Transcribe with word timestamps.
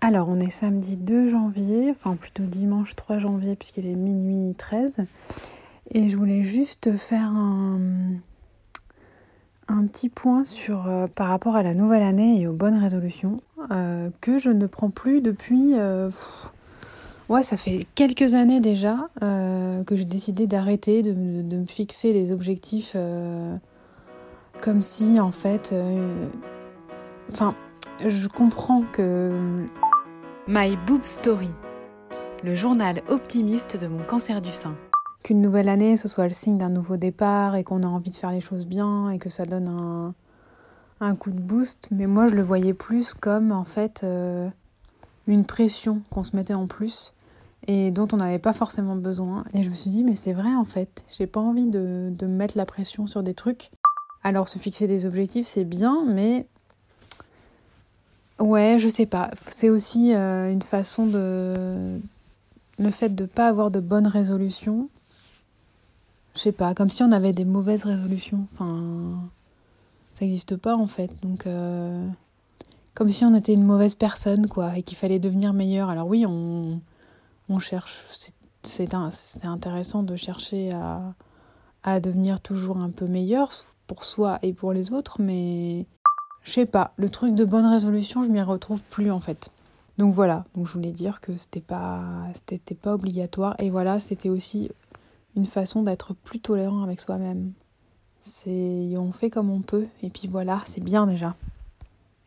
Alors, 0.00 0.28
on 0.28 0.38
est 0.40 0.50
samedi 0.50 0.96
2 0.96 1.28
janvier, 1.28 1.90
enfin 1.90 2.16
plutôt 2.16 2.44
dimanche 2.44 2.94
3 2.94 3.18
janvier, 3.18 3.56
puisqu'il 3.56 3.86
est 3.86 3.94
minuit 3.94 4.54
13. 4.54 5.06
Et 5.92 6.08
je 6.08 6.16
voulais 6.16 6.42
juste 6.42 6.96
faire 6.96 7.30
un, 7.32 8.20
petit 9.86 10.08
point 10.08 10.44
sur, 10.44 10.88
euh, 10.88 11.06
par 11.06 11.28
rapport 11.28 11.56
à 11.56 11.62
la 11.62 11.74
nouvelle 11.74 12.02
année 12.02 12.40
et 12.40 12.46
aux 12.46 12.52
bonnes 12.52 12.78
résolutions 12.78 13.40
euh, 13.70 14.10
que 14.20 14.38
je 14.38 14.50
ne 14.50 14.66
prends 14.66 14.90
plus 14.90 15.20
depuis. 15.20 15.72
Euh, 15.74 16.10
ouais, 17.28 17.42
ça 17.42 17.56
fait 17.56 17.86
quelques 17.94 18.34
années 18.34 18.60
déjà 18.60 19.08
que 19.20 19.96
j'ai 19.96 20.04
décidé 20.04 20.46
d'arrêter 20.46 21.02
de, 21.02 21.12
de, 21.12 21.56
me 21.56 21.66
fixer 21.66 22.12
des 22.12 22.32
objectifs 22.32 22.96
comme 24.60 24.82
si 24.82 25.20
en 25.20 25.30
fait. 25.30 25.74
Enfin, 27.32 27.54
je 28.04 28.28
comprends 28.28 28.82
que. 28.82 29.66
My 30.48 30.76
Boob 30.86 31.02
Story, 31.02 31.50
le 32.44 32.54
journal 32.54 33.02
optimiste 33.08 33.76
de 33.76 33.88
mon 33.88 34.04
cancer 34.04 34.40
du 34.40 34.52
sein 34.52 34.76
qu'une 35.24 35.42
nouvelle 35.42 35.68
année, 35.68 35.96
ce 35.96 36.06
soit 36.06 36.28
le 36.28 36.32
signe 36.32 36.56
d'un 36.56 36.68
nouveau 36.68 36.96
départ 36.96 37.56
et 37.56 37.64
qu'on 37.64 37.82
a 37.82 37.88
envie 37.88 38.10
de 38.10 38.14
faire 38.14 38.30
les 38.30 38.40
choses 38.40 38.64
bien 38.64 39.10
et 39.10 39.18
que 39.18 39.28
ça 39.28 39.44
donne 39.44 39.66
un, 39.66 40.14
un 41.00 41.16
coup 41.16 41.32
de 41.32 41.40
boost. 41.40 41.88
Mais 41.90 42.06
moi, 42.06 42.28
je 42.28 42.36
le 42.36 42.44
voyais 42.44 42.74
plus 42.74 43.12
comme 43.12 43.50
en 43.50 43.64
fait 43.64 44.02
euh, 44.04 44.48
une 45.26 45.44
pression 45.44 46.02
qu'on 46.10 46.22
se 46.22 46.36
mettait 46.36 46.54
en 46.54 46.68
plus 46.68 47.12
et 47.66 47.90
dont 47.90 48.06
on 48.12 48.18
n'avait 48.18 48.38
pas 48.38 48.52
forcément 48.52 48.94
besoin. 48.94 49.42
Et 49.52 49.64
je 49.64 49.70
me 49.70 49.74
suis 49.74 49.90
dit, 49.90 50.04
mais 50.04 50.14
c'est 50.14 50.32
vrai 50.32 50.54
en 50.54 50.64
fait, 50.64 51.04
j'ai 51.18 51.26
pas 51.26 51.40
envie 51.40 51.66
de, 51.66 52.12
de 52.16 52.26
mettre 52.28 52.56
la 52.56 52.66
pression 52.66 53.08
sur 53.08 53.24
des 53.24 53.34
trucs. 53.34 53.72
Alors, 54.22 54.48
se 54.48 54.60
fixer 54.60 54.86
des 54.86 55.06
objectifs, 55.06 55.48
c'est 55.48 55.64
bien, 55.64 56.04
mais 56.06 56.46
ouais, 58.38 58.78
je 58.78 58.88
sais 58.88 59.06
pas. 59.06 59.30
C'est 59.40 59.70
aussi 59.70 60.14
euh, 60.14 60.50
une 60.50 60.62
façon 60.62 61.06
de. 61.06 62.00
Le 62.78 62.90
fait 62.90 63.08
de 63.08 63.22
ne 63.22 63.28
pas 63.28 63.48
avoir 63.48 63.70
de 63.70 63.80
bonnes 63.80 64.06
résolutions, 64.06 64.90
je 66.34 66.40
sais 66.40 66.52
pas, 66.52 66.74
comme 66.74 66.90
si 66.90 67.02
on 67.02 67.10
avait 67.10 67.32
des 67.32 67.46
mauvaises 67.46 67.84
résolutions. 67.84 68.46
Enfin, 68.52 69.18
ça 70.12 70.26
n'existe 70.26 70.56
pas 70.56 70.76
en 70.76 70.86
fait. 70.86 71.10
Donc, 71.22 71.46
euh, 71.46 72.06
comme 72.92 73.10
si 73.10 73.24
on 73.24 73.34
était 73.34 73.54
une 73.54 73.64
mauvaise 73.64 73.94
personne, 73.94 74.46
quoi, 74.46 74.76
et 74.76 74.82
qu'il 74.82 74.98
fallait 74.98 75.18
devenir 75.18 75.54
meilleur. 75.54 75.88
Alors 75.88 76.06
oui, 76.06 76.26
on, 76.26 76.80
on 77.48 77.58
cherche, 77.58 78.04
c'est 78.62 78.94
intéressant 79.44 80.02
de 80.02 80.16
chercher 80.16 80.72
à, 80.72 81.14
à 81.82 82.00
devenir 82.00 82.40
toujours 82.40 82.84
un 82.84 82.90
peu 82.90 83.06
meilleur 83.06 83.64
pour 83.86 84.04
soi 84.04 84.38
et 84.42 84.52
pour 84.52 84.72
les 84.72 84.92
autres, 84.92 85.20
mais 85.20 85.86
je 86.46 86.52
sais 86.52 86.66
pas, 86.66 86.92
le 86.96 87.10
truc 87.10 87.34
de 87.34 87.44
bonne 87.44 87.66
résolution, 87.66 88.22
je 88.22 88.28
m'y 88.28 88.40
retrouve 88.40 88.80
plus 88.88 89.10
en 89.10 89.18
fait. 89.18 89.50
Donc 89.98 90.14
voilà, 90.14 90.44
donc 90.54 90.68
je 90.68 90.72
voulais 90.74 90.92
dire 90.92 91.20
que 91.20 91.36
c'était 91.36 91.60
pas 91.60 92.04
c'était 92.34 92.76
pas 92.76 92.94
obligatoire 92.94 93.56
et 93.58 93.68
voilà, 93.68 93.98
c'était 93.98 94.28
aussi 94.28 94.70
une 95.34 95.46
façon 95.46 95.82
d'être 95.82 96.14
plus 96.14 96.38
tolérant 96.38 96.84
avec 96.84 97.00
soi-même. 97.00 97.52
C'est 98.20 98.94
on 98.96 99.10
fait 99.10 99.28
comme 99.28 99.50
on 99.50 99.60
peut 99.60 99.86
et 100.04 100.08
puis 100.08 100.28
voilà, 100.28 100.62
c'est 100.66 100.82
bien 100.82 101.08
déjà. 101.08 101.34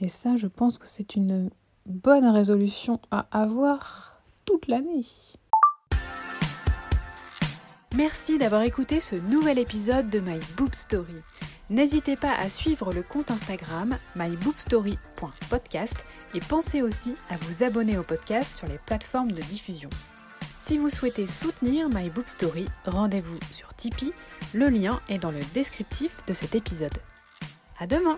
Et 0.00 0.08
ça, 0.08 0.38
je 0.38 0.46
pense 0.46 0.78
que 0.78 0.88
c'est 0.88 1.14
une 1.14 1.50
bonne 1.84 2.26
résolution 2.26 3.00
à 3.10 3.26
avoir 3.30 4.22
toute 4.46 4.66
l'année. 4.66 5.04
Merci 7.94 8.38
d'avoir 8.38 8.62
écouté 8.62 8.98
ce 9.00 9.16
nouvel 9.16 9.58
épisode 9.58 10.08
de 10.08 10.20
My 10.20 10.38
Boob 10.56 10.74
Story. 10.74 11.22
N'hésitez 11.68 12.14
pas 12.14 12.32
à 12.32 12.48
suivre 12.48 12.92
le 12.92 13.02
compte 13.02 13.30
Instagram 13.30 13.98
myboobstory.podcast 14.14 15.96
et 16.34 16.40
pensez 16.40 16.82
aussi 16.82 17.16
à 17.28 17.36
vous 17.36 17.64
abonner 17.64 17.98
au 17.98 18.04
podcast 18.04 18.58
sur 18.58 18.68
les 18.68 18.78
plateformes 18.78 19.32
de 19.32 19.42
diffusion. 19.42 19.90
Si 20.58 20.78
vous 20.78 20.90
souhaitez 20.90 21.26
soutenir 21.26 21.88
My 21.88 22.10
rendez-vous 22.86 23.38
sur 23.52 23.74
Tipeee, 23.74 24.12
le 24.54 24.68
lien 24.68 25.00
est 25.08 25.18
dans 25.18 25.32
le 25.32 25.40
descriptif 25.54 26.24
de 26.26 26.34
cet 26.34 26.54
épisode. 26.54 26.98
À 27.78 27.86
demain 27.86 28.16